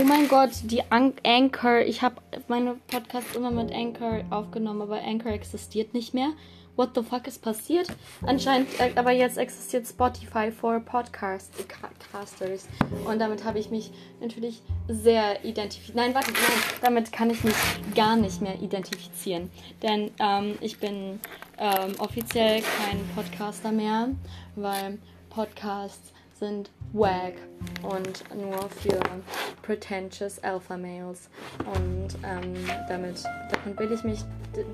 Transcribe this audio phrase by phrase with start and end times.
[0.00, 1.80] Oh mein Gott, die An Anchor.
[1.80, 6.30] Ich habe meine Podcasts immer mit Anchor aufgenommen, aber Anchor existiert nicht mehr.
[6.74, 7.86] What the fuck ist passiert?
[8.24, 12.66] Anscheinend, äh, aber jetzt existiert Spotify for Podcasters.
[13.04, 13.90] Und damit habe ich mich
[14.22, 15.96] natürlich sehr identifiziert.
[15.96, 17.54] Nein, warte, nein, damit kann ich mich
[17.94, 19.50] gar nicht mehr identifizieren.
[19.82, 21.20] Denn ähm, ich bin
[21.58, 24.08] ähm, offiziell kein Podcaster mehr,
[24.56, 27.34] weil Podcasts sind wack
[27.82, 28.98] und nur für
[29.62, 31.28] pretentious Alpha Males.
[31.58, 32.54] Und ähm,
[32.88, 34.20] damit davon will ich mich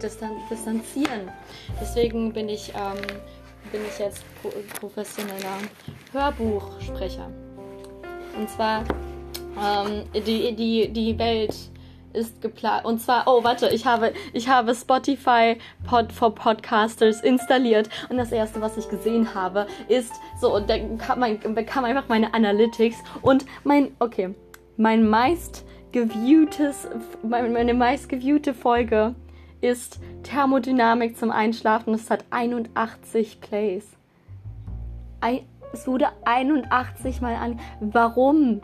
[0.00, 1.30] distan distanzieren.
[1.80, 3.02] Deswegen bin ich, ähm,
[3.70, 5.58] bin ich jetzt pro professioneller
[6.12, 7.30] Hörbuchsprecher.
[8.38, 8.84] Und zwar
[9.60, 11.54] ähm, die, die, die Welt
[12.16, 12.84] ist geplant.
[12.84, 15.56] Und zwar, oh, warte, ich habe, ich habe Spotify
[15.86, 17.88] Pod for Podcasters installiert.
[18.08, 22.08] Und das erste, was ich gesehen habe, ist so, und dann kam, mein, bekam einfach
[22.08, 24.34] meine Analytics und mein, okay,
[24.76, 26.88] mein meist geviewtes,
[27.23, 29.14] meine meist geviewte Folge
[29.60, 31.95] ist Thermodynamik zum Einschlafen.
[31.95, 33.86] Es hat 81 Plays.
[35.20, 35.40] Ein,
[35.73, 37.60] es wurde 81 Mal an.
[37.80, 38.60] Warum?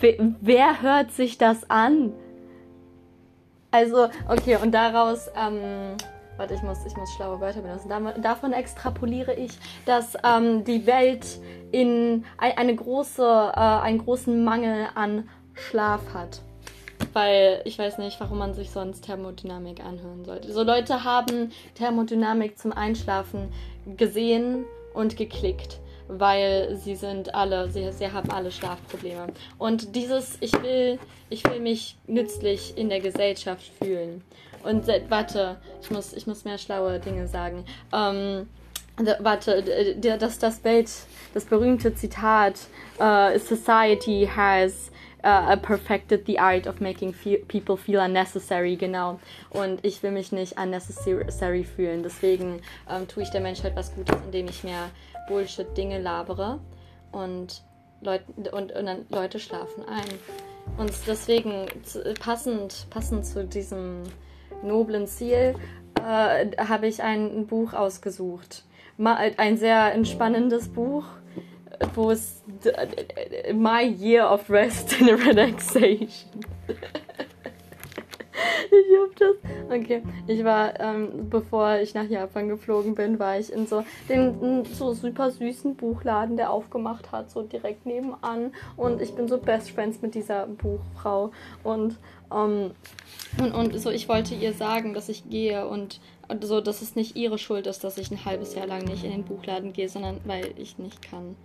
[0.00, 2.12] Wer, hört sich das an?
[3.70, 5.96] Also, okay, und daraus, ähm,
[6.36, 7.90] warte, ich muss, ich muss schlaue Wörter benutzen.
[8.22, 9.52] davon extrapoliere ich,
[9.86, 11.26] dass ähm, die Welt
[11.72, 16.40] in eine große, äh, einen großen Mangel an Schlaf hat.
[17.12, 20.52] Weil ich weiß nicht, warum man sich sonst Thermodynamik anhören sollte.
[20.52, 23.52] So Leute haben Thermodynamik zum Einschlafen
[23.96, 29.28] gesehen und geklickt weil sie sind alle, sie, sie haben alle Schlafprobleme.
[29.58, 30.98] Und dieses, ich will,
[31.30, 34.22] ich will mich nützlich in der Gesellschaft fühlen.
[34.62, 37.64] Und warte, ich muss, ich muss mehr schlaue Dinge sagen.
[37.92, 38.48] Ähm,
[39.18, 40.90] warte, das, das Welt,
[41.34, 42.54] das berühmte Zitat,
[42.98, 44.90] uh, Society has
[45.24, 49.18] uh, perfected the art of making feel, people feel unnecessary, genau.
[49.50, 52.02] Und ich will mich nicht unnecessary fühlen.
[52.02, 54.90] Deswegen ähm, tue ich der Menschheit was Gutes, indem ich mir
[55.28, 56.60] Bullshit-Dinge labere
[57.12, 57.62] und,
[58.00, 60.04] Leut und, und dann Leute schlafen ein.
[60.78, 61.66] Und deswegen
[62.20, 64.02] passend, passend zu diesem
[64.62, 65.54] noblen Ziel
[66.00, 68.64] äh, habe ich ein Buch ausgesucht.
[68.98, 71.04] Ein sehr entspannendes Buch,
[71.94, 72.42] wo es
[73.52, 76.08] My Year of Rest and Relaxation.
[78.70, 79.36] ich hab das.
[79.70, 84.64] Okay, ich war, ähm, bevor ich nach Japan geflogen bin, war ich in so den
[84.64, 88.52] so super süßen Buchladen, der aufgemacht hat, so direkt nebenan.
[88.76, 91.32] Und ich bin so Best Friends mit dieser Buchfrau.
[91.62, 91.98] Und,
[92.32, 92.72] ähm,
[93.40, 96.00] und, und so, ich wollte ihr sagen, dass ich gehe und
[96.42, 99.10] so, dass es nicht ihre Schuld ist, dass ich ein halbes Jahr lang nicht in
[99.10, 101.36] den Buchladen gehe, sondern weil ich nicht kann.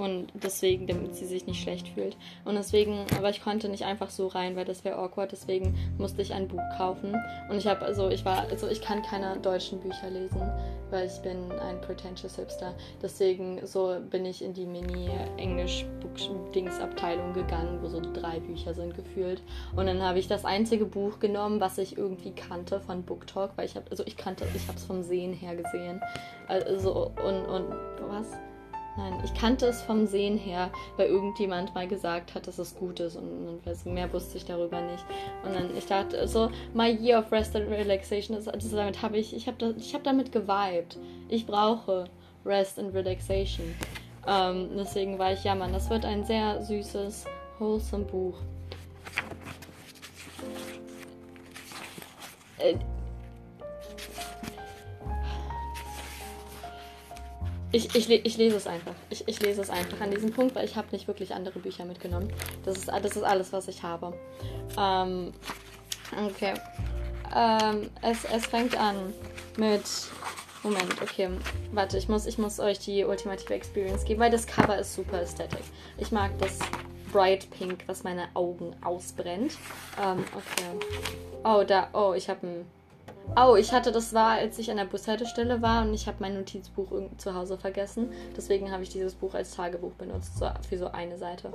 [0.00, 2.16] Und deswegen, damit sie sich nicht schlecht fühlt.
[2.46, 5.30] Und deswegen, aber ich konnte nicht einfach so rein, weil das wäre awkward.
[5.30, 7.14] Deswegen musste ich ein Buch kaufen.
[7.50, 10.40] Und ich habe, also ich war, also ich kann keine deutschen Bücher lesen,
[10.88, 12.74] weil ich bin ein pretentious Hipster.
[13.02, 19.42] Deswegen so bin ich in die Mini-Englisch-Dings-Abteilung gegangen, wo so drei Bücher sind gefühlt.
[19.76, 23.66] Und dann habe ich das einzige Buch genommen, was ich irgendwie kannte von BookTalk, weil
[23.66, 26.00] ich habe, also ich kannte, ich habe es vom Sehen her gesehen.
[26.48, 27.66] Also und und
[28.08, 28.28] was?
[29.00, 33.00] Nein, ich kannte es vom Sehen her, weil irgendjemand mal gesagt hat, dass es gut
[33.00, 35.02] ist und, mehr wusste ich darüber nicht.
[35.42, 39.16] Und dann, ich dachte, so, my year of rest and relaxation, das, also damit habe
[39.16, 40.98] ich, ich habe hab damit geweibt.
[41.30, 42.04] Ich brauche
[42.44, 43.74] Rest and Relaxation.
[44.26, 47.24] Ähm, deswegen war ich, ja Mann, das wird ein sehr süßes,
[47.58, 48.36] wholesome Buch.
[52.58, 52.74] Äh,
[57.72, 58.94] Ich, ich, ich lese es einfach.
[59.10, 61.84] Ich, ich lese es einfach an diesem Punkt, weil ich habe nicht wirklich andere Bücher
[61.84, 62.32] mitgenommen.
[62.64, 64.12] Das ist, das ist alles, was ich habe.
[64.76, 65.32] Ähm,
[66.26, 66.54] okay.
[67.34, 69.14] Ähm, es, es fängt an
[69.56, 69.82] mit.
[70.62, 71.30] Moment, okay.
[71.72, 75.22] Warte, ich muss, ich muss euch die ultimative Experience geben, weil das Cover ist super
[75.22, 75.66] ästhetisch.
[75.96, 76.58] Ich mag das
[77.12, 79.52] Bright Pink, was meine Augen ausbrennt.
[79.98, 80.86] Ähm, okay.
[81.44, 81.88] Oh, da.
[81.94, 82.66] Oh, ich habe ein
[83.36, 86.34] Oh, ich hatte das war, als ich an der Bushaltestelle war und ich habe mein
[86.34, 88.12] Notizbuch zu Hause vergessen.
[88.36, 91.52] Deswegen habe ich dieses Buch als Tagebuch benutzt, so, für so eine Seite.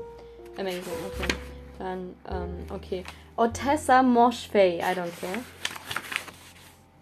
[0.58, 1.36] Amazing, okay.
[1.78, 3.04] Dann, ähm, okay.
[3.36, 5.44] Otessa Moshfei, I don't care.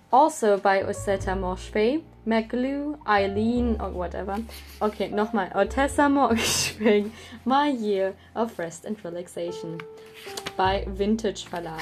[0.10, 4.38] Also by Osetta Moshfei, McGlue, Eileen, or whatever.
[4.80, 5.52] Okay, nochmal.
[5.56, 7.10] Otessa Moshfei,
[7.46, 9.78] My Year of Rest and Relaxation.
[10.58, 11.82] Bei Vintage Verlag.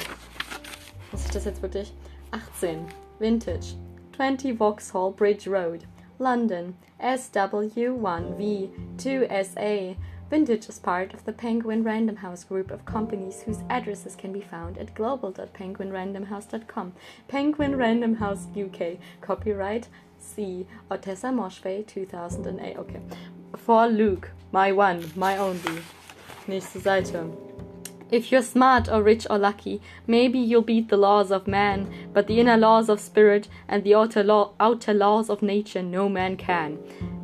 [1.11, 1.93] Muss ich das jetzt wirklich?
[2.33, 2.87] 18.
[3.19, 3.75] Vintage.
[4.13, 5.85] 20 Vauxhall Bridge Road,
[6.19, 9.95] London, SW1V2SA
[10.31, 14.39] Vintage is part of the Penguin Random House group of companies whose addresses can be
[14.39, 16.93] found at global.penguinrandomhouse.com.
[17.27, 18.95] Penguin Random House UK.
[19.19, 20.65] Copyright C.
[20.89, 22.77] Ottessa Moshfegh 2008.
[22.77, 23.01] Okay.
[23.57, 24.31] For Luke.
[24.53, 25.11] My one.
[25.17, 25.81] My only.
[26.47, 27.29] Nächste Seite.
[28.11, 32.27] If you're smart or rich or lucky, maybe you'll beat the laws of man, but
[32.27, 36.35] the inner laws of spirit and the outer, law, outer laws of nature no man
[36.35, 36.77] can.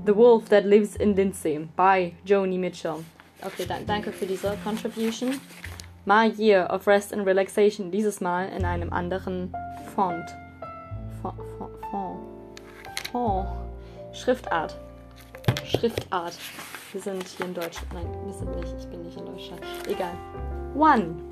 [0.06, 3.04] The Wolf That Lives in Lindsay by Joni Mitchell.
[3.44, 5.42] Okay, dann, danke für diese Contribution.
[6.06, 9.54] My Year of Rest and Relaxation, dieses Mal in einem anderen
[9.94, 10.30] Font.
[11.22, 11.36] Font.
[11.92, 12.20] Font.
[13.12, 13.48] Font.
[14.14, 14.78] Schriftart.
[15.66, 16.38] Schriftart.
[16.94, 17.94] Wir sind hier in Deutschland.
[17.94, 18.74] Nein, wir sind nicht.
[18.80, 19.62] Ich bin nicht in Deutschland.
[19.90, 20.14] Egal.
[20.78, 21.24] 1.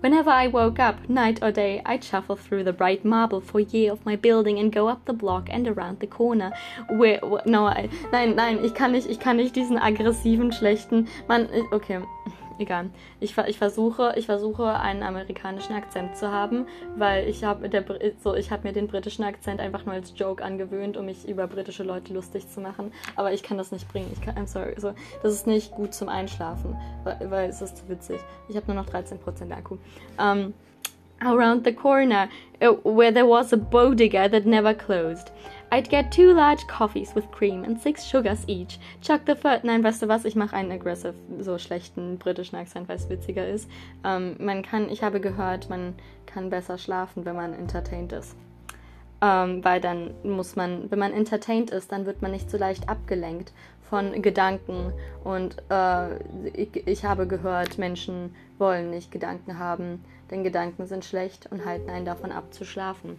[0.00, 4.04] Whenever I woke up, night or day, I'd shuffle through the bright marble foyer of
[4.04, 6.52] my building and go up the block and around the corner.
[6.90, 11.48] Where, no, I, nein, nein, ich kann nicht, ich kann nicht diesen aggressiven, schlechten, man,
[11.72, 12.00] okay,
[12.58, 12.90] egal.
[13.20, 16.66] Ich, ich, versuche, ich versuche einen amerikanischen Akzent zu haben,
[16.96, 17.68] weil ich habe
[18.22, 21.82] so, ich mir den britischen Akzent einfach nur als Joke angewöhnt, um mich über britische
[21.82, 22.92] Leute lustig zu machen.
[23.16, 24.10] Aber ich kann das nicht bringen.
[24.12, 24.74] Ich kann, I'm sorry.
[24.78, 28.18] So, das ist nicht gut zum Einschlafen, weil, weil es ist zu witzig.
[28.48, 29.18] Ich habe nur noch 13%
[29.52, 29.78] Akku.
[30.18, 30.54] Um,
[31.20, 32.28] around the corner,
[32.62, 35.30] uh, where there was a bodega that never closed.
[35.70, 38.78] I'd get two large coffees with cream and six sugars each.
[39.02, 39.64] Chuck the third.
[39.64, 40.24] Nein, weißt du was?
[40.24, 43.68] Ich mache einen aggressive, so schlechten britischen Akzent, weil es witziger ist.
[44.02, 45.94] Ähm, man kann, ich habe gehört, man
[46.24, 48.34] kann besser schlafen, wenn man entertained ist.
[49.20, 52.88] Ähm, weil dann muss man, wenn man entertained ist, dann wird man nicht so leicht
[52.88, 53.52] abgelenkt
[53.90, 54.92] von Gedanken.
[55.22, 56.16] Und äh,
[56.54, 61.90] ich, ich habe gehört, Menschen wollen nicht Gedanken haben, denn Gedanken sind schlecht und halten
[61.90, 63.18] einen davon ab zu schlafen.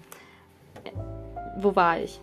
[1.60, 2.20] Wo war ich?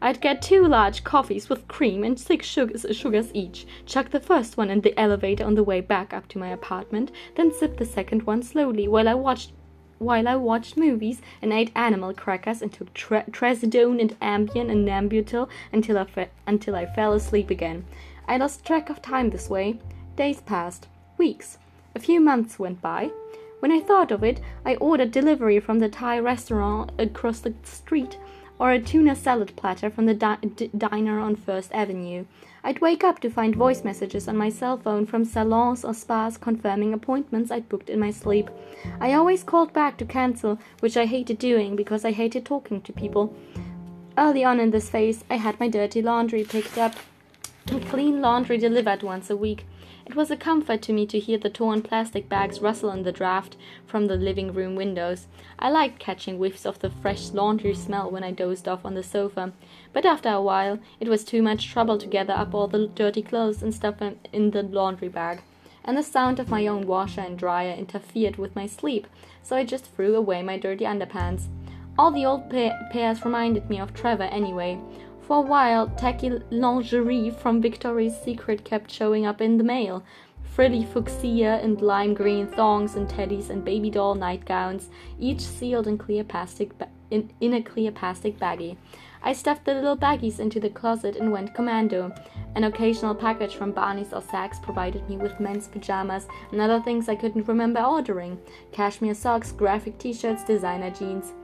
[0.00, 4.56] I'd get two large coffees with cream and six sugars, sugars each, chuck the first
[4.56, 7.84] one in the elevator on the way back up to my apartment, then sip the
[7.84, 9.52] second one slowly while I watched
[9.98, 14.86] while I watched movies and ate animal crackers and took tre- trazodone and Ambien and
[14.86, 17.84] Nembutal until I, fe- until I fell asleep again.
[18.28, 19.80] I lost track of time this way.
[20.14, 20.86] Days passed.
[21.16, 21.58] Weeks.
[21.96, 23.10] A few months went by.
[23.58, 28.16] When I thought of it, I ordered delivery from the Thai restaurant across the street
[28.58, 32.24] or a tuna salad platter from the di- diner on First Avenue.
[32.64, 36.36] I'd wake up to find voice messages on my cell phone from salons or spas
[36.36, 38.50] confirming appointments I'd booked in my sleep.
[39.00, 42.92] I always called back to cancel, which I hated doing because I hated talking to
[42.92, 43.34] people.
[44.16, 46.96] Early on in this phase, I had my dirty laundry picked up
[47.70, 49.64] and clean laundry delivered once a week.
[50.08, 53.12] It was a comfort to me to hear the torn plastic bags rustle in the
[53.12, 53.56] draft
[53.86, 55.26] from the living room windows.
[55.58, 59.02] I liked catching whiffs of the fresh laundry smell when I dozed off on the
[59.02, 59.52] sofa,
[59.92, 63.20] but after a while it was too much trouble to gather up all the dirty
[63.20, 63.96] clothes and stuff
[64.32, 65.42] in the laundry bag.
[65.84, 69.06] And the sound of my own washer and dryer interfered with my sleep,
[69.42, 71.48] so I just threw away my dirty underpants.
[71.98, 74.78] All the old pa- pairs reminded me of Trevor anyway,
[75.28, 80.02] for a while, tacky lingerie from Victoria's Secret kept showing up in the mail.
[80.42, 84.88] Frilly fuchsia and lime green thongs and teddies and baby doll nightgowns,
[85.20, 86.70] each sealed in clear plastic
[87.10, 88.78] in, in a clear plastic baggie.
[89.22, 92.10] I stuffed the little baggies into the closet and went commando.
[92.54, 97.06] An occasional package from Barney's or Saks provided me with men's pajamas and other things
[97.06, 98.38] I couldn't remember ordering
[98.72, 101.34] cashmere socks, graphic t shirts, designer jeans.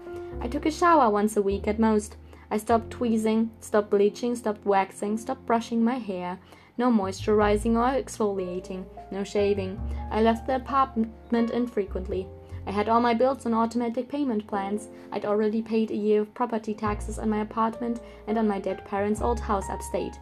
[0.41, 2.17] I took a shower once a week at most.
[2.51, 6.39] I stopped tweezing, stopped bleaching, stopped waxing, stopped brushing my hair.
[6.77, 9.81] No moisturizing or exfoliating, no shaving.
[10.11, 12.27] I left the apartment infrequently.
[12.67, 14.89] I had all my bills on automatic payment plans.
[15.13, 18.85] I'd already paid a year of property taxes on my apartment and on my dead
[18.87, 20.19] parents' old house upstate.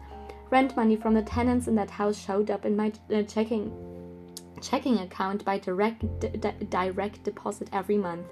[0.49, 3.71] Rent money from the tenants in that house showed up in my uh, checking
[4.63, 6.03] checking account by direct,
[6.69, 8.25] direct deposit every month.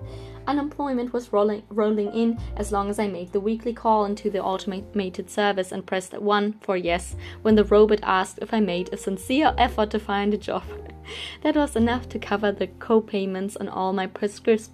[0.48, 4.42] Unemployment was rolling, rolling in as long as I made the weekly call into the
[4.42, 8.98] automated service and pressed 1 for yes when the robot asked if I made a
[8.98, 10.64] sincere effort to find a job.
[11.44, 14.70] that was enough to cover the co payments on all my prescriptions.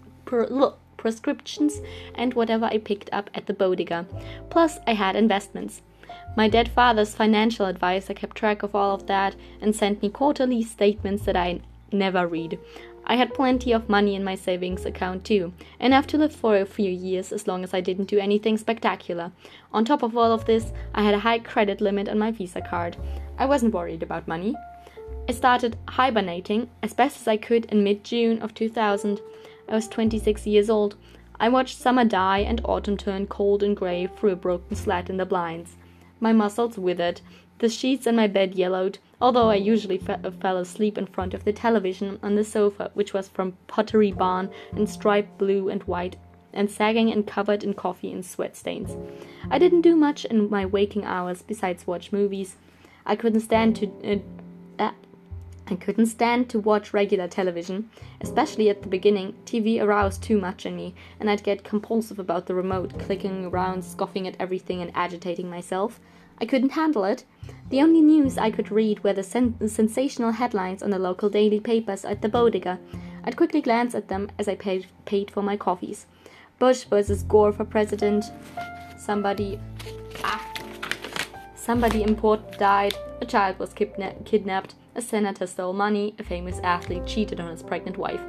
[0.98, 1.80] prescriptions
[2.16, 4.06] and whatever I picked up at the bodega.
[4.50, 5.82] Plus, I had investments.
[6.36, 10.64] My dead father's financial advisor kept track of all of that and sent me quarterly
[10.64, 12.60] statements that I never read.
[13.10, 16.66] I had plenty of money in my savings account too, enough to live for a
[16.66, 19.32] few years as long as I didn't do anything spectacular.
[19.72, 22.60] On top of all of this, I had a high credit limit on my Visa
[22.60, 22.98] card.
[23.38, 24.56] I wasn't worried about money.
[25.30, 29.22] I started hibernating as best as I could in mid June of 2000.
[29.70, 30.96] I was 26 years old.
[31.40, 35.18] I watched summer die and autumn turn cold and grey through a broken slat in
[35.18, 35.78] the blinds.
[36.20, 37.22] My muscles withered,
[37.60, 41.44] the sheets in my bed yellowed, although I usually fe- fell asleep in front of
[41.44, 46.18] the television on the sofa, which was from Pottery Barn and striped blue and white
[46.54, 48.96] and sagging and covered in coffee and sweat stains.
[49.50, 52.56] I didn't do much in my waking hours besides watch movies.
[53.06, 54.22] I couldn't stand to
[54.80, 54.92] uh,
[55.70, 57.90] I couldn't stand to watch regular television,
[58.22, 59.36] especially at the beginning.
[59.46, 63.84] TV aroused too much in me, and I'd get compulsive about the remote, clicking around,
[63.84, 66.00] scoffing at everything, and agitating myself.
[66.40, 67.26] I couldn't handle it.
[67.70, 71.60] The only news I could read were the, sen- sensational headlines on the local daily
[71.60, 72.80] papers at the bodega.
[73.26, 76.06] I'd quickly glance at them as I paid, paid for my coffees.
[76.60, 78.26] Bush versus Gore for president.
[78.98, 79.60] Somebody.
[80.24, 80.44] Ah.
[81.56, 82.96] Somebody important died.
[83.20, 84.76] A child was kidna- kidnapped.
[84.98, 88.22] A senator stole money, a famous athlete cheated on his pregnant wife.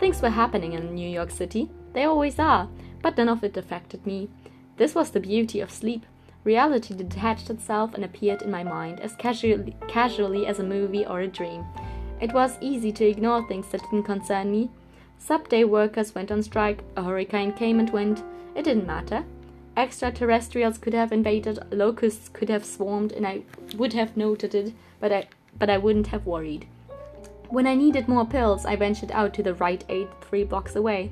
[0.00, 1.70] Things were happening in New York City.
[1.92, 2.68] They always are,
[3.02, 4.28] but none of it affected me.
[4.78, 6.04] This was the beauty of sleep.
[6.42, 11.20] Reality detached itself and appeared in my mind as casually, casually as a movie or
[11.20, 11.64] a dream.
[12.20, 14.70] It was easy to ignore things that didn't concern me.
[15.18, 18.24] Subway workers went on strike, a hurricane came and went.
[18.56, 19.24] It didn't matter.
[19.76, 23.42] Extraterrestrials could have invaded, locusts could have swarmed, and I
[23.76, 25.28] would have noted it, but I
[25.58, 26.66] but I wouldn't have worried.
[27.48, 31.10] When I needed more pills, I ventured out to the Rite Aid three blocks away.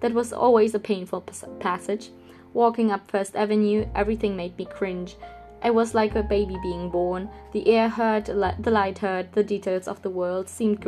[0.00, 1.22] That was always a painful
[1.60, 2.10] passage.
[2.52, 5.16] Walking up First Avenue, everything made me cringe.
[5.62, 7.28] I was like a baby being born.
[7.52, 10.84] The air hurt, the light hurt, the details of the world seemed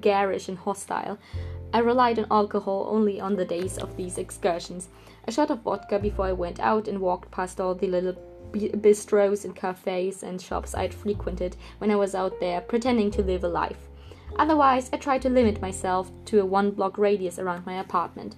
[0.00, 1.18] garish and hostile.
[1.74, 4.88] I relied on alcohol only on the days of these excursions.
[5.28, 8.16] A shot of vodka before I went out and walked past all the little
[8.52, 13.44] bistros and cafes and shops I'd frequented when I was out there pretending to live
[13.44, 13.88] a life.
[14.38, 18.36] Otherwise, I tried to limit myself to a one block radius around my apartment.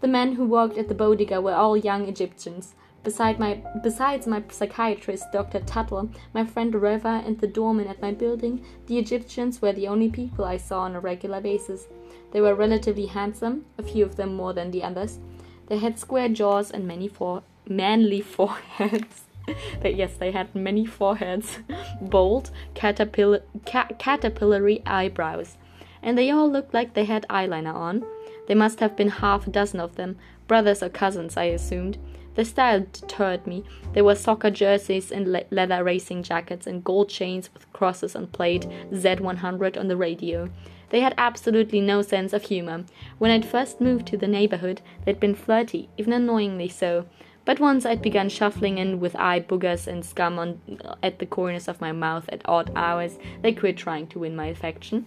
[0.00, 2.74] The men who worked at the bodega were all young Egyptians.
[3.02, 5.60] Beside my, besides my psychiatrist, Dr.
[5.60, 10.10] Tuttle, my friend Reva, and the doorman at my building, the Egyptians were the only
[10.10, 11.88] people I saw on a regular basis.
[12.32, 15.18] They were relatively handsome, a few of them more than the others.
[15.66, 19.22] They had square jaws and many for- manly foreheads.
[19.80, 21.60] but yes, they had many foreheads,
[22.02, 25.56] bold, caterpillar, ca- caterpillary eyebrows,
[26.02, 28.04] and they all looked like they had eyeliner on.
[28.46, 31.96] There must have been half a dozen of them, brothers or cousins, I assumed.
[32.34, 33.64] The style deterred me.
[33.92, 38.28] There were soccer jerseys and le- leather racing jackets and gold chains with crosses on
[38.28, 40.48] plate Z100 on the radio.
[40.90, 42.84] They had absolutely no sense of humor.
[43.18, 47.06] When I'd first moved to the neighborhood, they'd been flirty, even annoyingly so.
[47.50, 51.26] But once I'd begun shuffling in with eye boogers and scum on, uh, at the
[51.26, 55.06] corners of my mouth at odd hours, they quit trying to win my affection.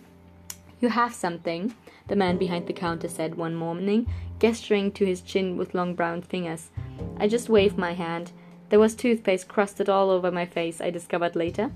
[0.81, 1.73] You have something,
[2.09, 4.07] the man behind the counter said one morning,
[4.39, 6.69] gesturing to his chin with long brown fingers.
[7.15, 8.33] I just waved my hand.
[8.67, 11.71] There was toothpaste crusted all over my face, I discovered later.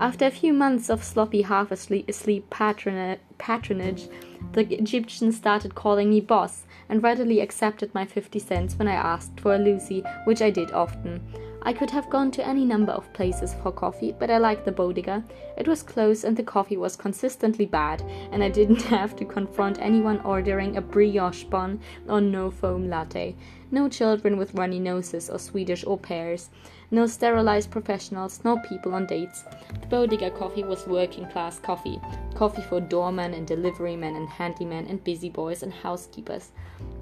[0.00, 4.08] After a few months of sloppy half asleep, asleep patronage,
[4.52, 9.40] the Egyptian started calling me boss, and readily accepted my 50 cents when I asked
[9.40, 11.20] for a Lucy, which I did often.
[11.66, 14.70] I could have gone to any number of places for coffee, but I liked the
[14.70, 15.24] bodega.
[15.56, 19.80] It was close and the coffee was consistently bad, and I didn't have to confront
[19.80, 23.34] anyone ordering a brioche bun or no foam latte.
[23.72, 26.50] No children with runny noses or Swedish au pairs.
[26.90, 29.44] No sterilized professionals, no people on dates.
[29.80, 32.00] The bodega coffee was working class coffee.
[32.34, 36.52] Coffee for doormen and deliverymen and handymen and busy boys and housekeepers.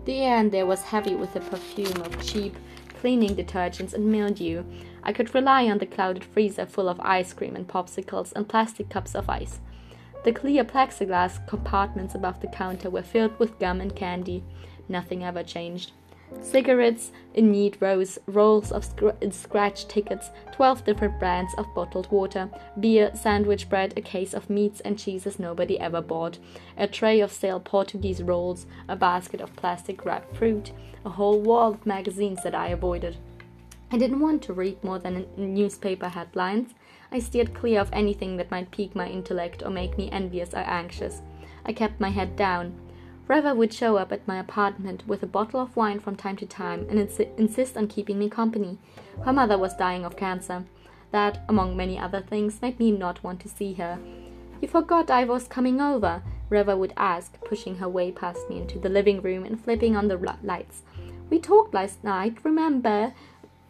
[0.07, 2.57] The air in there was heavy with the perfume of cheap
[3.05, 4.65] cleaning detergents and mildew.
[5.03, 8.89] I could rely on the clouded freezer full of ice cream and popsicles and plastic
[8.89, 9.61] cups of ice.
[10.25, 14.43] The clear plexiglass compartments above the counter were filled with gum and candy.
[14.89, 15.93] Nothing ever changed.
[16.43, 18.85] Cigarettes in neat rows, rolls of
[19.31, 22.49] scratch tickets, 12 different brands of bottled water,
[22.79, 26.39] beer, sandwich bread, a case of meats and cheeses nobody ever bought,
[26.77, 30.71] a tray of stale Portuguese rolls, a basket of plastic wrapped fruit,
[31.05, 33.17] a whole wall of magazines that I avoided.
[33.91, 36.75] I didn't want to read more than newspaper headlines.
[37.13, 40.65] I steered clear of anything that might pique my intellect or make me envious or
[40.67, 41.23] anxious.
[41.65, 42.75] I kept my head down.
[43.27, 46.47] Reva would show up at my apartment with a bottle of wine from time to
[46.47, 48.79] time and ins- insist on keeping me company.
[49.25, 50.65] Her mother was dying of cancer.
[51.11, 53.99] That, among many other things, made me not want to see her.
[54.61, 58.79] You forgot I was coming over, Reva would ask, pushing her way past me into
[58.79, 60.83] the living room and flipping on the lights.
[61.31, 63.15] We talked last night, remember?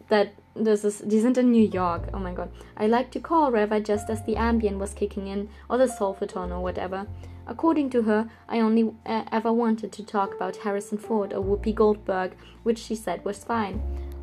[0.09, 2.09] That this is isn't in New York.
[2.13, 2.51] Oh my god.
[2.77, 6.51] I like to call Reva just as the Ambien was kicking in, or the Solfoton
[6.51, 7.07] or whatever.
[7.47, 11.73] According to her, I only uh, ever wanted to talk about Harrison Ford or Whoopi
[11.73, 13.81] Goldberg, which she said was fine.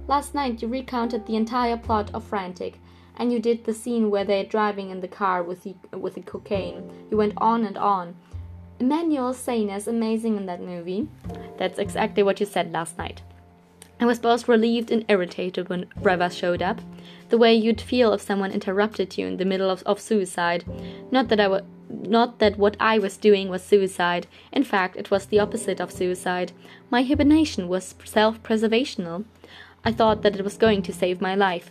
[0.08, 2.78] Last night you recounted the entire plot of Frantic.
[3.16, 6.22] And you did the scene where they're driving in the car with the, with the
[6.22, 6.90] cocaine.
[7.10, 8.16] You went on and on.
[8.80, 11.08] Emmanuelle Seigner is amazing in that movie.
[11.58, 13.22] That's exactly what you said last night.
[14.00, 16.80] I was both relieved and irritated when Reva showed up.
[17.28, 20.64] The way you'd feel if someone interrupted you in the middle of, of suicide.
[21.12, 24.26] Not that I was not that what I was doing was suicide.
[24.52, 26.52] In fact, it was the opposite of suicide.
[26.90, 29.24] My hibernation was self preservational.
[29.84, 31.70] I thought that it was going to save my life.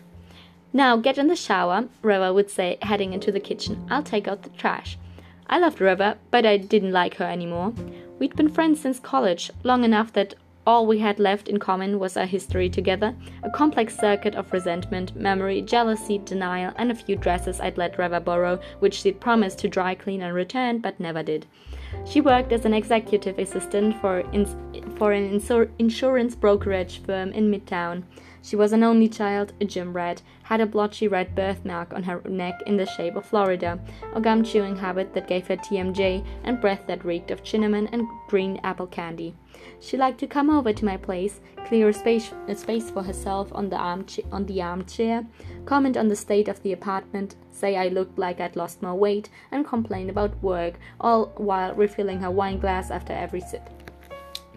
[0.74, 3.86] Now get in the shower, Reva would say, heading into the kitchen.
[3.90, 4.98] I'll take out the trash.
[5.48, 7.74] I loved Reva, but I didn't like her anymore.
[8.20, 12.16] We'd been friends since college, long enough that all we had left in common was
[12.16, 17.60] our history together, a complex circuit of resentment, memory, jealousy, denial, and a few dresses
[17.60, 21.48] I'd let Reva borrow, which she'd promised to dry clean and return, but never did.
[22.06, 24.56] She worked as an executive assistant for, ins-
[24.98, 28.04] for an insur- insurance brokerage firm in Midtown.
[28.44, 30.22] She was an only child, a gym rat,
[30.52, 33.80] had a blotchy red birthmark on her neck in the shape of Florida,
[34.14, 38.06] a gum chewing habit that gave her TMJ, and breath that reeked of cinnamon and
[38.28, 39.34] green apple candy.
[39.80, 43.48] She liked to come over to my place, clear a space, a space for herself
[43.54, 45.26] on the, armcha- on the armchair,
[45.66, 49.30] comment on the state of the apartment, say I looked like I'd lost more weight,
[49.52, 53.70] and complain about work, all while refilling her wine glass after every sip.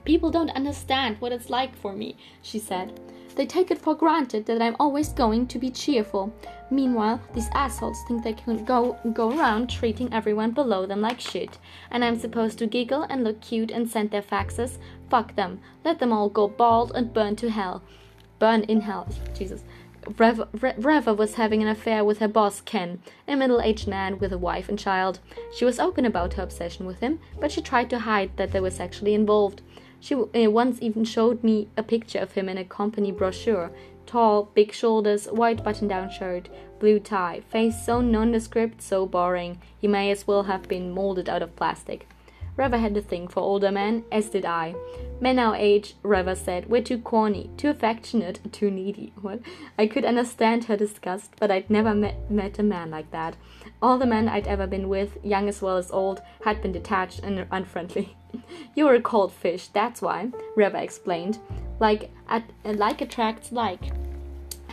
[0.05, 2.99] People don't understand what it's like for me, she said.
[3.37, 6.33] They take it for granted that I'm always going to be cheerful.
[6.71, 11.59] Meanwhile, these assholes think they can go go around treating everyone below them like shit.
[11.91, 14.79] And I'm supposed to giggle and look cute and send their faxes?
[15.11, 15.61] Fuck them.
[15.85, 17.83] Let them all go bald and burn to hell.
[18.39, 19.09] Burn in hell.
[19.37, 19.65] Jesus.
[20.19, 24.39] Reva, was having an affair with her boss, Ken, a middle aged man with a
[24.39, 25.19] wife and child.
[25.57, 28.61] She was open about her obsession with him, but she tried to hide that they
[28.61, 29.63] were sexually involved.
[30.05, 33.71] She uh, once even showed me a picture of him in a company brochure.
[34.05, 39.63] Tall, big shoulders, white button down shirt, blue tie, face so nondescript, so boring.
[39.81, 42.07] He may as well have been molded out of plastic.
[42.55, 44.75] Reva had a thing for older men, as did I.
[45.23, 49.15] Men our age, Reva said, were too corny, too affectionate, too needy.
[49.23, 49.41] What?
[49.79, 53.37] I could understand her disgust, but I'd never met, met a man like that.
[53.85, 57.21] All the men I'd ever been with, young as well as old, had been detached
[57.21, 58.17] and unfriendly.
[58.75, 61.39] You're a cold fish, that's why, Reva explained.
[61.81, 63.93] Like, at, like attracts like.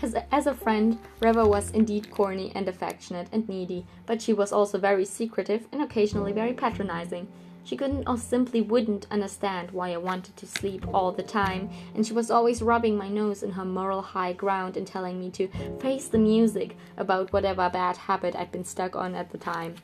[0.02, 4.32] As a, as a friend, Reva was indeed corny and affectionate and needy, but she
[4.32, 7.28] was also very secretive and occasionally very patronizing.
[7.72, 12.06] She couldn't or simply wouldn't understand why I wanted to sleep all the time, and
[12.06, 15.48] she was always rubbing my nose in her moral high ground and telling me to
[15.80, 19.76] face the music about whatever bad habit I'd been stuck on at the time.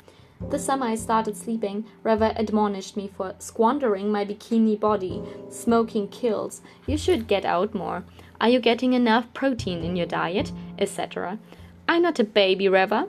[0.50, 5.24] The summer I started sleeping, Reva admonished me for squandering my bikini body.
[5.50, 6.60] Smoking kills.
[6.88, 8.04] You should get out more.
[8.42, 10.52] Are you getting enough protein in your diet?
[10.78, 11.40] etc.
[11.88, 13.08] I'm not a baby, Reva.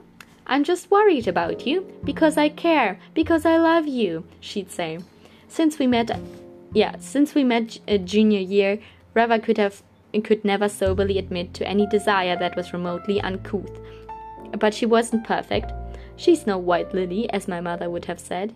[0.49, 4.97] I'm just worried about you because I care, because I love you, she'd say.
[5.47, 6.09] Since we met,
[6.73, 8.79] yeah, since we met a junior year,
[9.13, 9.83] Reva could have
[10.23, 13.79] could never soberly admit to any desire that was remotely uncouth.
[14.57, 15.71] But she wasn't perfect.
[16.15, 18.55] She's no white lily, as my mother would have said.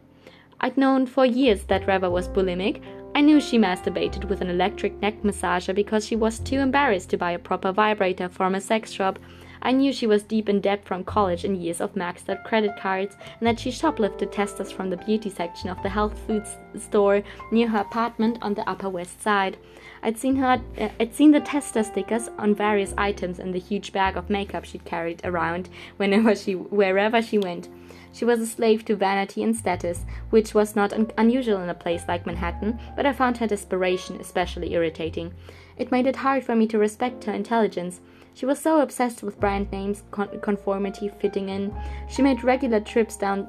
[0.61, 2.81] I'd known for years that Reva was bulimic.
[3.13, 7.17] I knew she masturbated with an electric neck massager because she was too embarrassed to
[7.19, 9.19] buy a proper vibrator from a sex shop.
[9.63, 12.77] I knew she was deep in debt from college and years of maxed out credit
[12.77, 16.45] cards, and that she shoplifted testers from the beauty section of the health food
[16.77, 19.57] store near her apartment on the Upper West Side.
[20.03, 23.93] I'd seen her uh, I'd seen the tester stickers on various items in the huge
[23.93, 27.69] bag of makeup she'd carried around whenever she wherever she went.
[28.11, 31.73] She was a slave to vanity and status, which was not un- unusual in a
[31.73, 35.33] place like Manhattan, but I found her desperation especially irritating.
[35.77, 38.01] It made it hard for me to respect her intelligence.
[38.35, 41.73] She was so obsessed with brand names, con- conformity, fitting in.
[42.09, 43.47] She made regular trips down,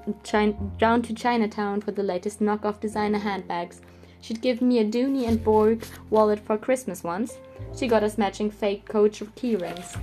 [0.79, 3.81] down to Chinatown for the latest knockoff designer handbags.
[4.21, 7.39] She'd give me a Dooney and Bourke wallet for Christmas once.
[7.77, 9.99] She got us matching fake Coach keyrings.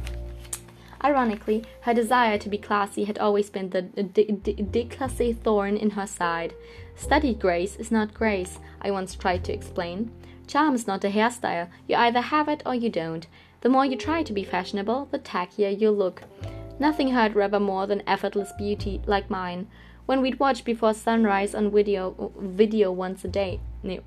[1.03, 6.53] Ironically, her desire to be classy had always been the déclassé thorn in her side.
[6.95, 10.11] Studied grace is not grace, I once tried to explain.
[10.45, 11.69] Charm is not a hairstyle.
[11.87, 13.25] You either have it or you don't.
[13.61, 16.23] The more you try to be fashionable, the tackier you look.
[16.79, 19.67] Nothing hurt Reva more than effortless beauty like mine.
[20.07, 23.59] When we'd watch before sunrise on video, video once a day,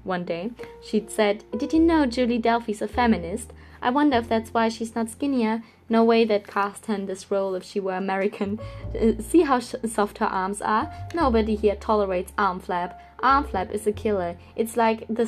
[0.03, 0.51] one day,
[0.83, 3.53] she'd said, Did you know Julie Delpy's a feminist?
[3.81, 5.63] I wonder if that's why she's not skinnier.
[5.89, 8.59] No way they'd cast her in this role if she were American.
[8.99, 10.91] Uh, see how soft her arms are?
[11.15, 13.01] Nobody here tolerates arm flap.
[13.23, 14.37] Arm flap is a killer.
[14.57, 15.25] It's like the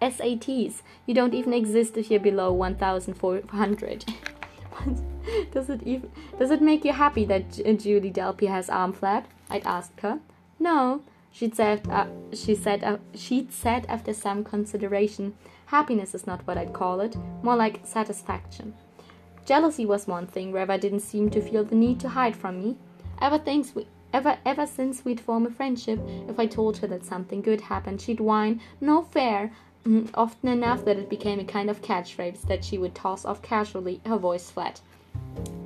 [0.00, 0.82] SATs.
[1.06, 4.04] You don't even exist if you're below 1,400.
[5.52, 9.28] does it even does it make you happy that J- Julie Delpy has arm flap?
[9.48, 10.20] I'd asked her.
[10.58, 11.88] No, she'd said.
[11.88, 12.84] Uh, she said.
[12.84, 15.34] Uh, she'd said after some consideration.
[15.66, 17.16] Happiness is not what I'd call it.
[17.42, 18.74] More like satisfaction.
[19.44, 22.76] Jealousy was one thing Reva didn't seem to feel the need to hide from me.
[23.20, 27.04] Ever since we, ever ever since we'd formed a friendship, if I told her that
[27.04, 29.52] something good happened, she'd whine, "No fair,"
[29.84, 33.42] mm, often enough that it became a kind of catchphrase that she would toss off
[33.42, 34.80] casually, her voice flat.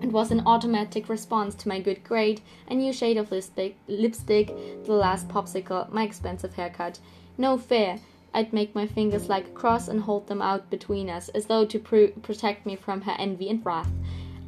[0.02, 4.48] It was an automatic response to my good grade, a new shade of lipstick, lipstick,
[4.86, 6.98] the last popsicle, my expensive haircut.
[7.36, 8.00] No fair.
[8.34, 11.64] I'd make my fingers like a cross and hold them out between us, as though
[11.66, 13.90] to pr- protect me from her envy and wrath.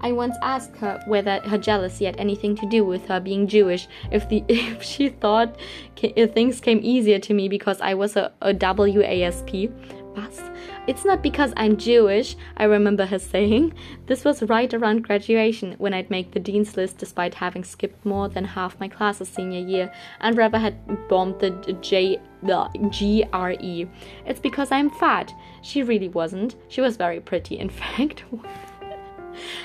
[0.02, 3.86] I once asked her whether her jealousy had anything to do with her being Jewish,
[4.10, 5.56] if the if she thought
[6.02, 9.70] if things came easier to me because I was a, a WASP.
[10.16, 10.40] Was?
[10.88, 13.74] It's not because I'm Jewish, I remember her saying.
[14.06, 18.28] This was right around graduation, when I'd make the dean's list despite having skipped more
[18.28, 23.88] than half my classes senior year, and Reva had bombed the J the GRE.
[24.26, 25.32] It's because I'm fat.
[25.62, 26.56] She really wasn't.
[26.68, 28.24] She was very pretty, in fact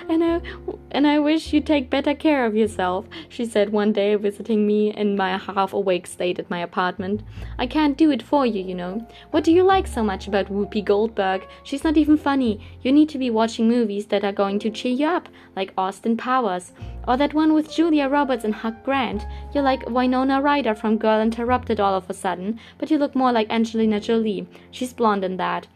[0.10, 0.42] and I
[0.92, 4.94] and I wish you'd take better care of yourself, she said one day visiting me
[4.94, 7.24] in my half awake state at my apartment.
[7.58, 9.08] I can't do it for you, you know.
[9.32, 11.46] What do you like so much about Whoopi Goldberg?
[11.64, 12.62] She's not even funny.
[12.82, 16.18] You need to be watching movies that are going to cheer you up, like Austin
[16.18, 16.72] Powers.
[17.08, 19.26] Or that one with Julia Roberts and Hugh Grant.
[19.54, 23.32] You're like Winona Ryder from Girl Interrupted all of a sudden, but you look more
[23.32, 24.48] like Angelina Jolie.
[24.72, 25.68] She's blonde in that.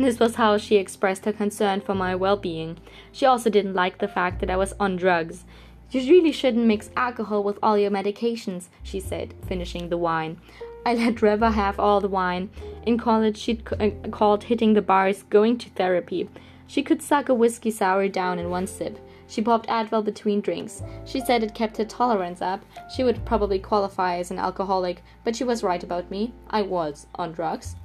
[0.00, 2.78] This was how she expressed her concern for my well being.
[3.12, 5.44] She also didn't like the fact that I was on drugs.
[5.90, 10.40] You really shouldn't mix alcohol with all your medications, she said, finishing the wine.
[10.86, 12.48] I let Reva have all the wine.
[12.86, 16.30] In college, she'd uh, called hitting the bars going to therapy.
[16.66, 18.98] She could suck a whiskey sour down in one sip.
[19.26, 20.82] She popped Advil between drinks.
[21.04, 22.64] She said it kept her tolerance up.
[22.96, 26.32] She would probably qualify as an alcoholic, but she was right about me.
[26.48, 27.76] I was on drugs.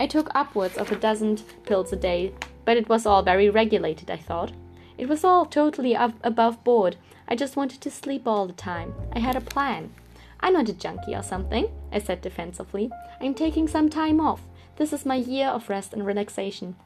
[0.00, 1.36] I took upwards of a dozen
[1.66, 2.32] pills a day,
[2.64, 4.50] but it was all very regulated, I thought.
[4.96, 6.96] It was all totally ab- above board.
[7.28, 8.94] I just wanted to sleep all the time.
[9.12, 9.92] I had a plan.
[10.40, 12.90] I'm not a junkie or something, I said defensively.
[13.20, 14.40] I'm taking some time off.
[14.76, 16.76] This is my year of rest and relaxation.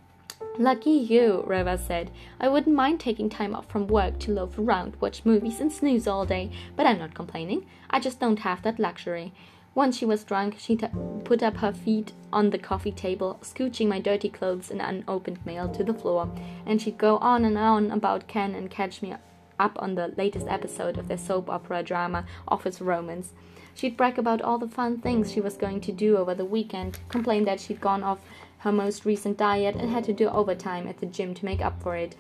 [0.58, 2.10] Lucky you, Reva said.
[2.40, 6.08] I wouldn't mind taking time off from work to loaf around, watch movies, and snooze
[6.08, 7.64] all day, but I'm not complaining.
[7.90, 9.32] I just don't have that luxury.
[9.74, 10.86] Once she was drunk, she t-
[11.24, 15.68] put up her feet on the coffee table, scooching my dirty clothes and unopened mail
[15.68, 16.30] to the floor,
[16.64, 19.14] and she'd go on and on about Ken and catch me
[19.58, 23.32] up on the latest episode of their soap opera drama, Office Romance.
[23.74, 27.00] She'd brag about all the fun things she was going to do over the weekend,
[27.08, 28.20] complain that she'd gone off
[28.58, 31.82] her most recent diet and had to do overtime at the gym to make up
[31.82, 32.14] for it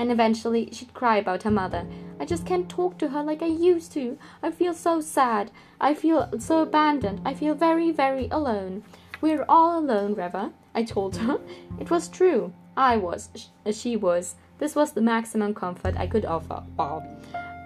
[0.00, 1.86] and eventually she'd cry about her mother.
[2.18, 4.16] I just can't talk to her like I used to.
[4.42, 5.50] I feel so sad.
[5.78, 7.20] I feel so abandoned.
[7.22, 8.82] I feel very, very alone.
[9.20, 11.38] We're all alone, Reva, I told her.
[11.78, 12.50] It was true.
[12.78, 13.28] I was.
[13.34, 14.36] As uh, she was.
[14.58, 16.62] This was the maximum comfort I could offer.
[16.78, 17.06] Wow.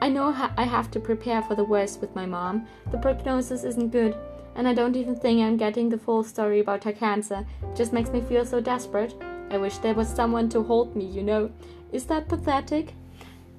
[0.02, 2.66] I know ha- I have to prepare for the worst with my mom.
[2.90, 4.16] The prognosis isn't good,
[4.56, 7.46] and I don't even think I'm getting the full story about her cancer.
[7.62, 9.14] It just makes me feel so desperate.
[9.50, 11.50] I wish there was someone to hold me, you know.
[11.94, 12.92] Is that pathetic?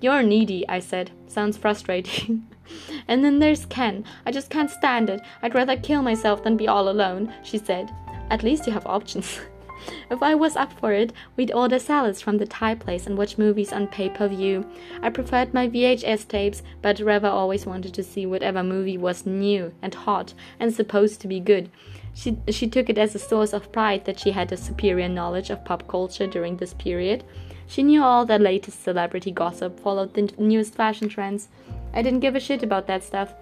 [0.01, 1.11] You're needy, I said.
[1.25, 2.45] Sounds frustrating.
[3.07, 4.03] and then there's Ken.
[4.25, 5.21] I just can't stand it.
[5.41, 7.89] I'd rather kill myself than be all alone, she said.
[8.29, 9.39] At least you have options.
[10.11, 13.37] if I was up for it, we'd order salads from the Thai place and watch
[13.37, 14.69] movies on pay per view.
[15.01, 19.73] I preferred my VHS tapes, but Reva always wanted to see whatever movie was new
[19.81, 21.69] and hot and supposed to be good.
[22.13, 25.49] She, she took it as a source of pride that she had a superior knowledge
[25.49, 27.23] of pop culture during this period.
[27.67, 31.47] She knew all the latest celebrity gossip, followed the newest fashion trends.
[31.93, 33.33] I didn't give a shit about that stuff.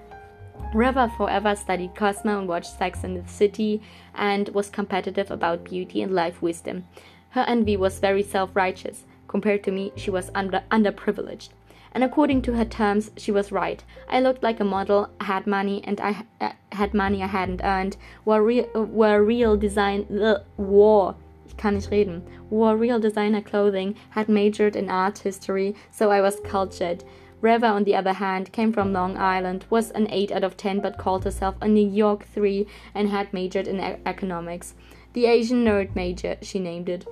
[0.74, 3.82] Reva forever studied Cosmo and watched Sex and the City
[4.16, 6.86] and was competitive about beauty and life wisdom.
[7.32, 9.04] Her envy was very self righteous.
[9.28, 11.50] Compared to me, she was under underprivileged.
[11.94, 13.84] And according to her terms, she was right.
[14.10, 17.98] I looked like a model, had money, and I uh, had money I hadn't earned.
[18.26, 21.16] Were real, were real design, uh, wore
[21.58, 26.40] kann nicht reden, wore real designer clothing, had majored in art history, so I was
[26.42, 27.04] cultured.
[27.42, 30.80] Reva, on the other hand, came from Long Island, was an 8 out of 10,
[30.80, 34.76] but called herself a New York 3 and had majored in e- economics.
[35.12, 37.06] The Asian nerd major, she named it.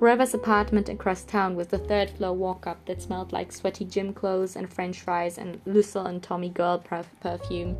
[0.00, 4.12] Reva's apartment across town was the third floor walk up that smelled like sweaty gym
[4.12, 6.78] clothes and french fries and Lucille and Tommy Girl
[7.20, 7.76] perfume.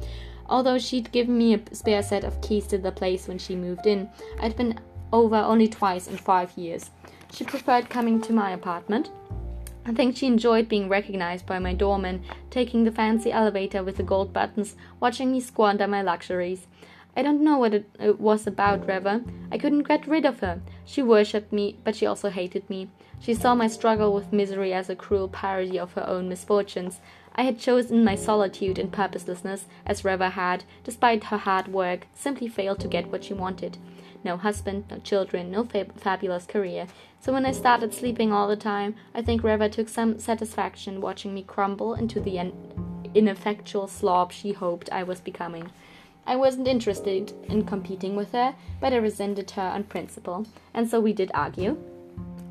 [0.48, 3.86] Although she'd given me a spare set of keys to the place when she moved
[3.86, 4.08] in,
[4.40, 4.80] I'd been
[5.12, 6.90] over only twice in five years.
[7.32, 9.10] She preferred coming to my apartment.
[9.84, 14.02] I think she enjoyed being recognized by my doorman, taking the fancy elevator with the
[14.02, 16.66] gold buttons, watching me squander my luxuries.
[17.16, 19.22] I don't know what it, was about, Reva.
[19.50, 20.60] I couldn't get rid of her.
[20.84, 22.90] She worshipped me, but she also hated me.
[23.18, 27.00] She saw my struggle with misery as a cruel parody of her own misfortunes.
[27.34, 32.46] I had chosen my solitude and purposelessness, as Reva had, despite her hard work, simply
[32.46, 33.78] failed to get what she wanted.
[34.24, 35.64] No husband, no children, no
[35.96, 36.86] fabulous career.
[37.20, 41.34] So when I started sleeping all the time, I think Reva took some satisfaction watching
[41.34, 42.52] me crumble into the
[43.14, 45.70] ineffectual slob she hoped I was becoming.
[46.26, 51.00] I wasn't interested in competing with her, but I resented her on principle, and so
[51.00, 51.78] we did argue.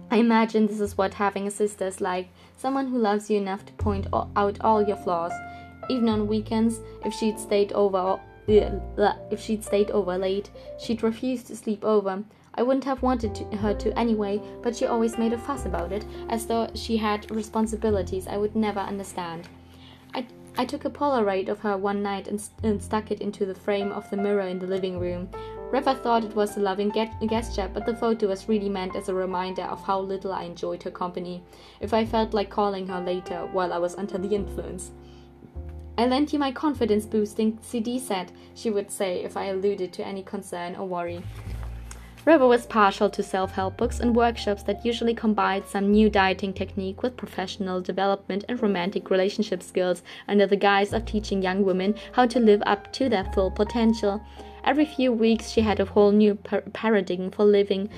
[0.09, 3.65] I imagine this is what having a sister is like someone who loves you enough
[3.65, 5.33] to point out all your flaws.
[5.89, 11.55] Even on weekends, if she'd stayed over if she'd stayed over late, she'd refuse to
[11.55, 12.23] sleep over.
[12.55, 15.91] I wouldn't have wanted to, her to anyway, but she always made a fuss about
[15.91, 19.47] it, as though she had responsibilities I would never understand.
[20.15, 20.25] I,
[20.57, 23.91] I took a Polaroid of her one night and, and stuck it into the frame
[23.91, 25.29] of the mirror in the living room.
[25.69, 29.13] Reva thought it was a loving gesture, but the photo was really meant as a
[29.13, 31.43] reminder of how little I enjoyed her company,
[31.81, 34.91] if I felt like calling her later while I was under the influence.
[35.97, 40.05] I lent you my confidence boosting CD set, she would say if I alluded to
[40.05, 41.23] any concern or worry.
[42.23, 46.53] Reva was partial to self help books and workshops that usually combined some new dieting
[46.53, 51.95] technique with professional development and romantic relationship skills under the guise of teaching young women
[52.11, 54.21] how to live up to their full potential.
[54.63, 57.89] Every few weeks, she had a whole new par- paradigm for living,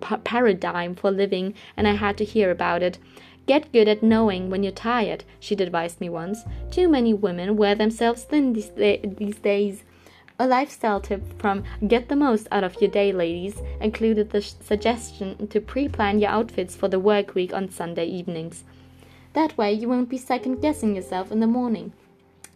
[0.00, 2.98] pa- paradigm for living, and I had to hear about it.
[3.48, 6.44] Get good at knowing when you're tired, she'd advised me once.
[6.70, 8.68] Too many women wear themselves thin these,
[9.38, 9.84] days.
[10.38, 15.48] A lifestyle tip from Get the Most Out of Your Day, ladies, included the suggestion
[15.48, 18.64] to pre plan your outfits for the work week on Sunday evenings.
[19.32, 21.94] That way, you won't be second guessing yourself in the morning.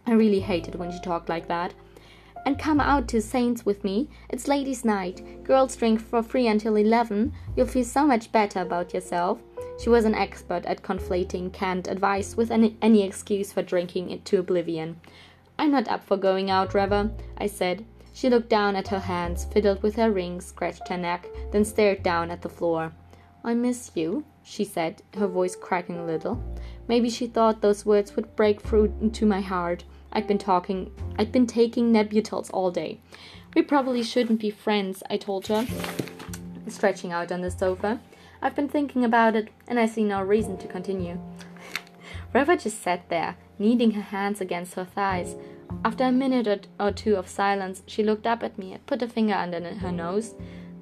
[0.06, 1.72] I really hated when she talked like that
[2.44, 4.08] and come out to Saints with me.
[4.28, 5.44] It's ladies' night.
[5.44, 7.32] Girls drink for free until 11.
[7.56, 9.40] You'll feel so much better about yourself.
[9.80, 14.24] She was an expert at conflating canned advice with any, any excuse for drinking it
[14.26, 15.00] to oblivion.
[15.58, 17.84] I'm not up for going out, Reva, I said.
[18.12, 22.02] She looked down at her hands, fiddled with her rings, scratched her neck, then stared
[22.02, 22.92] down at the floor.
[23.44, 26.42] I miss you, she said, her voice cracking a little.
[26.88, 29.84] Maybe she thought those words would break through into my heart.
[30.12, 33.00] I'd been talking I'd been taking Nembutals all day.
[33.54, 35.66] We probably shouldn't be friends, I told her,
[36.68, 38.00] stretching out on the sofa.
[38.40, 41.20] I've been thinking about it, and I see no reason to continue.
[42.32, 45.36] Reva just sat there, kneading her hands against her thighs.
[45.84, 49.08] After a minute or two of silence, she looked up at me and put a
[49.08, 50.34] finger under her nose.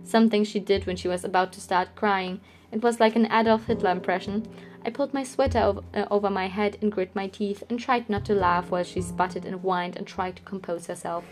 [0.04, 2.40] Something she did when she was about to start crying.
[2.72, 4.46] It was like an Adolf Hitler impression.
[4.84, 8.24] I pulled my sweater over, uh, my head and grit my teeth and tried not
[8.26, 11.24] to laugh while she sputtered and whined and tried to compose herself.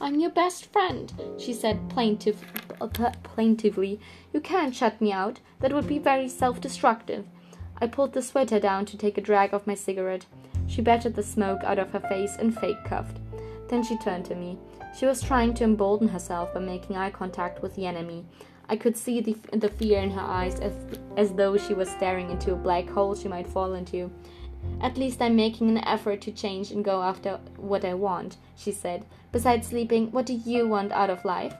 [0.00, 2.44] I'm your best friend, she said plaintive,
[3.22, 4.00] plaintively.
[4.32, 5.38] You can't shut me out.
[5.60, 7.24] That would be very self destructive.
[7.80, 10.26] I pulled the sweater down to take a drag of my cigarette.
[10.66, 13.18] She battered the smoke out of her face and fake coughed.
[13.68, 14.58] Then she turned to me.
[14.98, 18.24] She was trying to embolden herself by making eye contact with the enemy.
[18.68, 20.72] I could see the, the fear in her eyes as,
[21.16, 24.10] as though she was staring into a black hole she might fall into.
[24.80, 28.72] At least I'm making an effort to change and go after what I want, she
[28.72, 29.04] said.
[29.32, 31.54] Besides sleeping, what do you want out of life?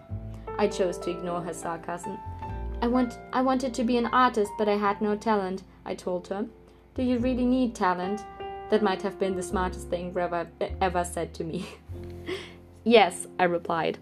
[0.58, 2.18] I chose to ignore her sarcasm.
[2.80, 6.28] I want I wanted to be an artist, but I had no talent, I told
[6.28, 6.46] her.
[6.94, 8.22] Do you really need talent?
[8.70, 10.48] That might have been the smartest thing Reva
[10.80, 11.66] ever said to me.
[12.84, 13.98] yes, I replied.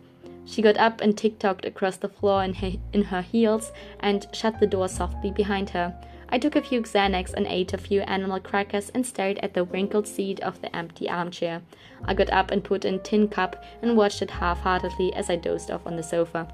[0.51, 4.59] She got up and tick-tocked across the floor in her, in her heels and shut
[4.59, 5.95] the door softly behind her.
[6.29, 9.63] I took a few Xanax and ate a few animal crackers and stared at the
[9.63, 11.63] wrinkled seat of the empty armchair.
[12.05, 15.71] I got up and put in tin cup and watched it half-heartedly as I dozed
[15.71, 16.53] off on the sofa.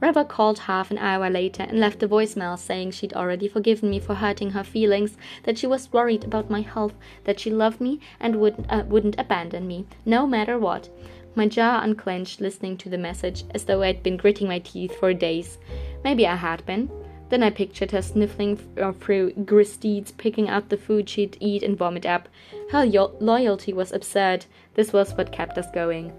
[0.00, 4.00] Reva called half an hour later and left a voicemail saying she'd already forgiven me
[4.00, 8.00] for hurting her feelings, that she was worried about my health, that she loved me
[8.18, 10.88] and would, uh, wouldn't abandon me, no matter what.
[11.34, 15.14] My jaw unclenched listening to the message, as though I'd been gritting my teeth for
[15.14, 15.56] days.
[16.04, 16.90] Maybe I had been.
[17.30, 21.78] Then I pictured her sniffling uh, through deeds, picking out the food she'd eat and
[21.78, 22.28] vomit up.
[22.70, 24.44] Her loyalty was absurd.
[24.74, 26.12] This was what kept us going.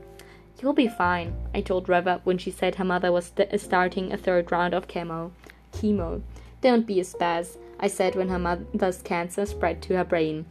[0.59, 4.17] You'll be fine, I told Reva when she said her mother was st- starting a
[4.17, 5.29] third round of chemo.
[5.73, 6.23] Chemo.
[6.61, 10.45] Don't be a spaz, I said when her mother's cancer spread to her brain.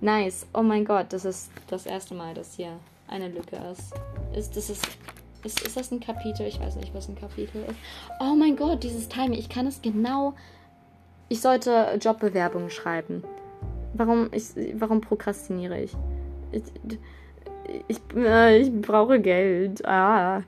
[0.00, 0.46] Nice.
[0.54, 2.78] Oh my god, das ist das erste Mal, das hier
[3.12, 3.92] eine Lücke ist.
[4.34, 4.84] Ist, das ist,
[5.44, 6.46] ist, ist das ein Kapitel?
[6.46, 7.76] Ich weiß nicht, was ein Kapitel ist.
[8.20, 9.38] Oh mein Gott, dieses Timing.
[9.38, 10.34] Ich kann es genau.
[11.28, 13.22] Ich sollte Jobbewerbungen schreiben.
[13.94, 14.44] Warum, ich,
[14.74, 15.92] warum prokrastiniere ich?
[16.50, 16.62] Ich,
[17.88, 19.84] ich, ich äh, brauche Geld.
[19.86, 20.42] Ah.